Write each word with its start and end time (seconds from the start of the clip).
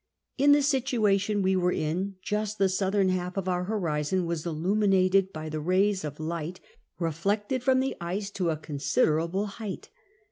In 0.39 0.51
the 0.51 0.63
situation 0.63 1.43
we 1.43 1.55
were 1.55 1.71
in, 1.71 2.15
just 2.23 2.57
the 2.57 2.69
southern 2.69 3.09
half 3.09 3.37
of 3.37 3.47
our 3.47 3.65
horizon 3.65 4.25
was 4.25 4.47
illuminated 4.47 5.31
by 5.31 5.47
the 5.47 5.59
rays 5.59 6.03
of 6.03 6.19
light 6.19 6.59
reflected 6.97 7.61
from 7.61 7.81
the 7.81 7.95
ice 8.01 8.31
to 8.31 8.49
a 8.49 8.57
considerable 8.57 9.45
height. 9.45 9.89